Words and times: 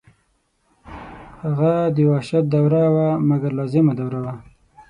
هغه 1.41 1.73
د 1.95 1.97
وحشت 2.11 2.43
دوره 2.55 2.83
وه 2.95 3.07
مګر 3.29 3.51
لازمه 3.59 3.93
دوره 3.99 4.19
وه. 4.25 4.33